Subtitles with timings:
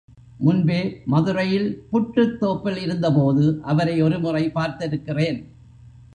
[0.37, 1.01] முன்பே
[1.05, 5.39] மதுரையில் புட்டுத்தோப்பில் இருந்தபோது அவரை ஒருமுறை பார்த்திருக்கிறேன்.